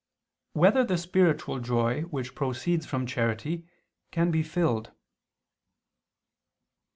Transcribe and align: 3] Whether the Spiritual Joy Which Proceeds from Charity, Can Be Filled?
3] 0.53 0.59
Whether 0.61 0.83
the 0.83 0.97
Spiritual 0.97 1.59
Joy 1.59 2.01
Which 2.05 2.33
Proceeds 2.33 2.87
from 2.87 3.05
Charity, 3.05 3.67
Can 4.09 4.31
Be 4.31 4.41
Filled? 4.41 4.89